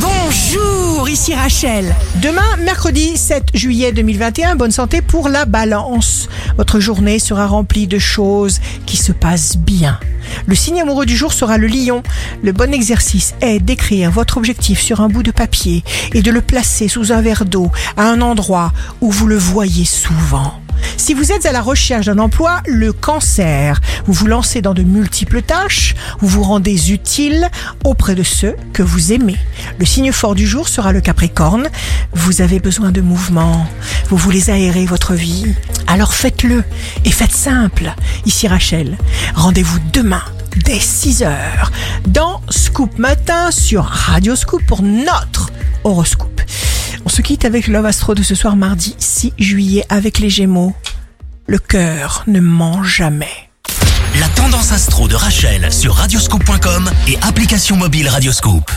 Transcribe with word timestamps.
Bonjour, 0.00 1.08
ici 1.08 1.34
Rachel. 1.34 1.94
Demain, 2.22 2.56
mercredi 2.58 3.16
7 3.16 3.50
juillet 3.54 3.92
2021, 3.92 4.54
bonne 4.54 4.70
santé 4.70 5.02
pour 5.02 5.28
la 5.28 5.44
balance. 5.44 6.28
Votre 6.56 6.78
journée 6.78 7.18
sera 7.18 7.46
remplie 7.46 7.86
de 7.86 7.98
choses 7.98 8.60
qui 8.86 8.96
se 8.96 9.12
passent 9.12 9.56
bien. 9.56 9.98
Le 10.46 10.54
signe 10.54 10.80
amoureux 10.80 11.06
du 11.06 11.16
jour 11.16 11.32
sera 11.32 11.58
le 11.58 11.66
lion. 11.66 12.02
Le 12.42 12.52
bon 12.52 12.72
exercice 12.72 13.34
est 13.40 13.58
d'écrire 13.58 14.10
votre 14.10 14.36
objectif 14.36 14.80
sur 14.80 15.00
un 15.00 15.08
bout 15.08 15.22
de 15.22 15.32
papier 15.32 15.82
et 16.14 16.22
de 16.22 16.30
le 16.30 16.42
placer 16.42 16.86
sous 16.86 17.12
un 17.12 17.20
verre 17.20 17.44
d'eau 17.44 17.70
à 17.96 18.04
un 18.04 18.20
endroit 18.20 18.72
où 19.00 19.10
vous 19.10 19.26
le 19.26 19.38
voyez 19.38 19.84
souvent. 19.84 20.60
Si 20.98 21.14
vous 21.14 21.30
êtes 21.30 21.46
à 21.46 21.52
la 21.52 21.62
recherche 21.62 22.06
d'un 22.06 22.18
emploi, 22.18 22.60
le 22.66 22.92
cancer, 22.92 23.80
vous 24.04 24.12
vous 24.12 24.26
lancez 24.26 24.60
dans 24.60 24.74
de 24.74 24.82
multiples 24.82 25.42
tâches, 25.42 25.94
vous 26.20 26.26
vous 26.26 26.42
rendez 26.42 26.92
utile 26.92 27.48
auprès 27.84 28.16
de 28.16 28.24
ceux 28.24 28.56
que 28.72 28.82
vous 28.82 29.12
aimez. 29.12 29.36
Le 29.78 29.86
signe 29.86 30.10
fort 30.10 30.34
du 30.34 30.46
jour 30.46 30.68
sera 30.68 30.92
le 30.92 31.00
capricorne. 31.00 31.68
Vous 32.12 32.42
avez 32.42 32.58
besoin 32.58 32.90
de 32.90 33.00
mouvement, 33.00 33.64
vous 34.10 34.16
voulez 34.16 34.50
aérer 34.50 34.86
votre 34.86 35.14
vie. 35.14 35.54
Alors 35.86 36.12
faites-le 36.12 36.64
et 37.04 37.10
faites 37.12 37.32
simple. 37.32 37.94
Ici 38.26 38.48
Rachel, 38.48 38.98
rendez-vous 39.34 39.78
demain 39.92 40.22
dès 40.64 40.78
6h 40.78 41.30
dans 42.08 42.42
Scoop 42.50 42.98
Matin 42.98 43.50
sur 43.52 43.84
Radio 43.84 44.34
Scoop 44.34 44.66
pour 44.66 44.82
notre 44.82 45.50
horoscope. 45.84 46.42
On 47.06 47.08
se 47.08 47.22
quitte 47.22 47.44
avec 47.44 47.68
Love 47.68 47.86
Astro 47.86 48.14
de 48.14 48.22
ce 48.24 48.34
soir 48.34 48.56
mardi 48.56 48.96
6 48.98 49.32
juillet 49.38 49.86
avec 49.88 50.18
les 50.18 50.28
Gémeaux. 50.28 50.74
Le 51.50 51.58
cœur 51.58 52.24
ne 52.26 52.40
ment 52.40 52.84
jamais. 52.84 53.48
La 54.20 54.28
tendance 54.28 54.70
astro 54.70 55.08
de 55.08 55.14
Rachel 55.14 55.72
sur 55.72 55.94
radioscope.com 55.94 56.90
et 57.08 57.16
application 57.22 57.74
mobile 57.74 58.06
Radioscope. 58.06 58.70